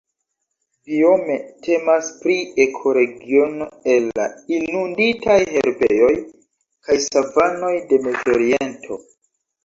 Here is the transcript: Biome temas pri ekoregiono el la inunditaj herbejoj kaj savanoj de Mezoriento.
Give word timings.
Biome 0.91 1.33
temas 1.65 2.07
pri 2.21 2.37
ekoregiono 2.63 3.67
el 3.95 4.07
la 4.19 4.25
inunditaj 4.55 5.35
herbejoj 5.57 6.09
kaj 6.87 6.97
savanoj 7.09 7.71
de 7.93 8.01
Mezoriento. 8.07 8.99